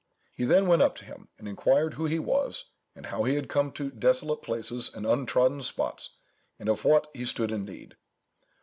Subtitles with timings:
[0.33, 3.47] He then went up to him, and inquired who he was, and how he had
[3.47, 6.17] come to desolate places and untrodden spots,
[6.57, 7.95] and of what he stood in need.